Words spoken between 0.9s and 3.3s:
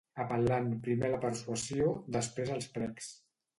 a la persuasió, després als precs